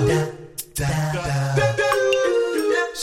da, 0.00 0.28
da, 0.76 1.12
da. 1.12 1.43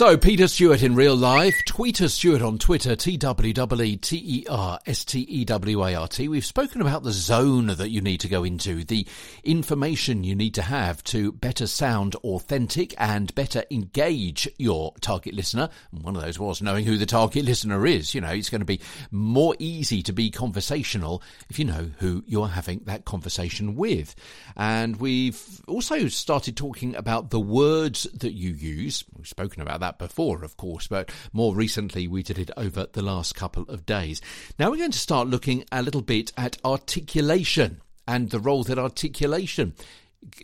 So, 0.02 0.18
Peter 0.18 0.48
Stewart 0.48 0.82
in 0.82 0.96
real 0.96 1.16
life. 1.16 1.56
Tweeter 1.68 2.10
Stewart 2.10 2.42
on 2.42 2.58
Twitter, 2.58 2.96
T 2.96 3.18
W 3.18 3.54
E 3.84 3.98
T 3.98 4.18
E 4.18 4.46
R 4.50 4.80
S 4.88 5.06
T 5.06 5.20
E 5.20 5.46
W 5.46 5.84
A 5.86 5.94
R 5.94 6.08
T. 6.08 6.28
We've 6.28 6.44
spoken 6.44 6.82
about 6.82 7.04
the 7.04 7.12
zone 7.12 7.68
that 7.68 7.92
you 7.92 8.02
need 8.02 8.20
to 8.22 8.28
go 8.28 8.44
into, 8.44 8.84
the 8.84 9.06
information 9.44 10.24
you 10.24 10.34
need 10.34 10.56
to 10.56 10.64
have 10.64 11.04
to 11.04 11.32
better 11.34 11.68
sound 11.68 12.16
authentic 12.16 12.96
and 12.98 13.34
better 13.36 13.64
engage 13.70 14.50
your 14.58 14.96
target 15.02 15.36
listener. 15.36 15.70
And 15.92 16.02
one 16.02 16.16
of 16.16 16.24
those 16.24 16.40
was 16.40 16.64
knowing 16.64 16.84
who 16.84 16.98
the 16.98 17.06
target 17.06 17.46
listener 17.46 17.86
is. 17.86 18.16
You 18.16 18.22
know, 18.22 18.30
it's 18.30 18.50
going 18.50 18.62
to 18.62 18.66
be 18.66 18.82
more 19.12 19.56
easy 19.60 20.02
to 20.02 20.14
be 20.14 20.32
conversational 20.32 21.22
if 21.48 21.60
you 21.60 21.66
know 21.66 21.92
who 22.00 22.24
you're 22.26 22.48
having 22.48 22.82
that 22.86 23.06
conversation 23.06 23.76
with. 23.76 24.16
And 24.58 24.96
we've 24.96 25.40
also 25.68 26.08
started 26.08 26.58
talking 26.58 26.96
about 26.96 27.30
the 27.30 27.40
words 27.40 28.08
that 28.16 28.34
you 28.34 28.54
use. 28.54 29.04
We've 29.16 29.28
spoken 29.28 29.62
about 29.62 29.82
that 29.82 29.91
before, 29.98 30.44
of 30.44 30.58
course, 30.58 30.88
but 30.88 31.12
more 31.34 31.56
recently 31.56 32.08
we 32.08 32.24
did 32.24 32.40
it 32.40 32.52
over 32.58 32.88
the 32.92 33.02
last 33.02 33.36
couple 33.36 33.64
of 33.64 33.86
days. 33.86 34.22
Now 34.60 34.70
we're 34.70 34.78
going 34.78 34.92
to 34.92 35.00
start 35.00 35.28
looking 35.28 35.66
a 35.72 35.82
little 35.82 36.02
bit 36.02 36.32
at 36.38 36.58
articulation 36.64 37.82
and 38.08 38.30
the 38.30 38.40
role 38.40 38.64
that 38.64 38.80
articulation 38.80 39.74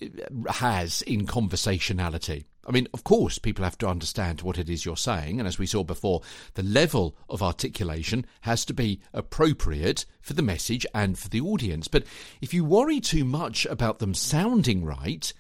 uh, 0.02 0.52
has 0.54 1.02
in 1.04 1.26
conversationality. 1.26 2.46
I 2.68 2.72
mean, 2.72 2.88
of 2.94 3.06
course, 3.06 3.40
people 3.40 3.64
have 3.64 3.78
to 3.78 3.88
understand 3.88 4.42
what 4.42 4.58
it 4.58 4.70
is 4.70 4.86
you're 4.86 4.98
saying, 4.98 5.40
and 5.40 5.48
as 5.48 5.58
we 5.58 5.66
saw 5.66 5.84
before, 5.84 6.22
the 6.56 6.64
level 6.64 7.16
of 7.30 7.42
articulation 7.42 8.26
has 8.42 8.66
to 8.66 8.74
be 8.74 9.00
appropriate 9.14 10.06
for 10.20 10.34
the 10.34 10.42
message 10.42 10.86
and 10.94 11.18
for 11.18 11.30
the 11.30 11.40
audience. 11.40 11.88
But 11.88 12.04
if 12.42 12.54
you 12.54 12.66
worry 12.66 13.00
too 13.00 13.24
much 13.24 13.66
about 13.68 14.00
them 14.00 14.14
sounding 14.14 14.84
right, 14.84 15.32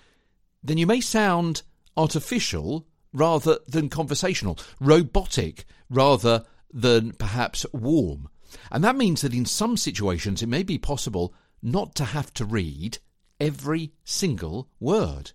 then 0.63 0.77
you 0.77 0.87
may 0.87 1.01
sound 1.01 1.63
artificial 1.97 2.87
rather 3.17 3.57
than 3.67 3.89
conversational, 3.89 4.57
robotic 4.79 5.65
rather 5.89 6.45
than 6.71 7.11
perhaps 7.13 7.65
warm. 7.73 8.29
And 8.71 8.83
that 8.83 8.95
means 8.95 9.21
that 9.21 9.33
in 9.33 9.45
some 9.45 9.75
situations 9.75 10.41
it 10.41 10.47
may 10.47 10.63
be 10.63 10.77
possible 10.77 11.33
not 11.61 11.95
to 11.95 12.05
have 12.05 12.33
to 12.35 12.45
read 12.45 12.99
every 13.39 13.91
single 14.03 14.69
word. 14.79 15.31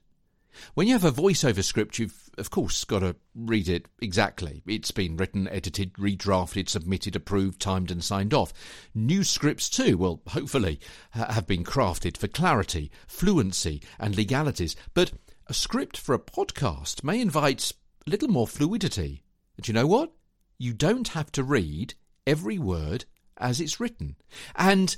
When 0.75 0.87
you 0.87 0.93
have 0.93 1.05
a 1.05 1.13
voiceover 1.13 1.65
script, 1.65 1.99
you've 1.99 2.31
of 2.39 2.51
course 2.51 2.85
got 2.85 3.01
to 3.01 3.17
read 3.35 3.69
it 3.69 3.87
exactly. 4.01 4.63
It's 4.67 4.91
been 4.91 5.17
written, 5.17 5.49
edited, 5.49 5.95
redrafted, 5.95 6.69
submitted, 6.69 7.17
approved, 7.17 7.61
timed, 7.61 7.91
and 7.91 8.03
signed 8.03 8.35
off. 8.35 8.53
New 8.95 9.25
scripts, 9.25 9.69
too, 9.69 9.97
well, 9.99 10.21
hopefully, 10.29 10.81
have 11.11 11.47
been 11.47 11.65
crafted 11.65 12.17
for 12.17 12.29
clarity, 12.29 12.91
fluency, 13.07 13.83
and 13.99 14.17
legalities. 14.17 14.77
But 14.95 15.13
a 15.47 15.55
script 15.55 15.97
for 15.97 16.15
a 16.15 16.19
podcast 16.19 17.03
may 17.03 17.21
invite 17.21 17.73
a 18.07 18.11
little 18.11 18.29
more 18.29 18.47
fluidity. 18.47 19.23
And 19.57 19.67
you 19.67 19.75
know 19.75 19.87
what? 19.87 20.13
You 20.59 20.73
don't 20.73 21.09
have 21.09 21.33
to 21.33 21.43
read 21.43 21.95
every 22.27 22.59
word 22.59 23.05
as 23.37 23.61
it's 23.61 23.81
written. 23.81 24.17
And 24.55 24.97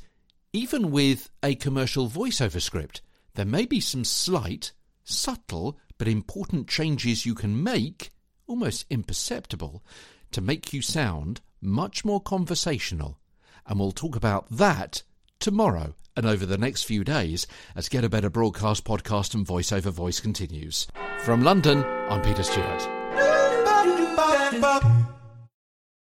even 0.52 0.90
with 0.90 1.30
a 1.42 1.54
commercial 1.54 2.08
voiceover 2.08 2.60
script, 2.60 3.00
there 3.34 3.44
may 3.44 3.66
be 3.66 3.80
some 3.80 4.04
slight, 4.04 4.72
subtle, 5.02 5.78
but 5.98 6.08
important 6.08 6.68
changes 6.68 7.26
you 7.26 7.34
can 7.34 7.62
make, 7.62 8.10
almost 8.46 8.86
imperceptible, 8.90 9.82
to 10.32 10.40
make 10.40 10.72
you 10.72 10.82
sound 10.82 11.40
much 11.60 12.04
more 12.04 12.20
conversational. 12.20 13.18
And 13.66 13.78
we'll 13.78 13.92
talk 13.92 14.14
about 14.14 14.48
that 14.50 15.02
tomorrow 15.40 15.94
and 16.16 16.26
over 16.26 16.46
the 16.46 16.58
next 16.58 16.84
few 16.84 17.04
days 17.04 17.46
as 17.74 17.88
Get 17.88 18.04
a 18.04 18.08
Better 18.08 18.30
Broadcast 18.30 18.84
podcast 18.84 19.34
and 19.34 19.46
voiceover 19.46 19.92
voice 19.92 20.20
continues. 20.20 20.86
From 21.24 21.42
London, 21.42 21.84
I'm 22.08 22.22
Peter 22.22 22.42
Stewart. 22.42 22.88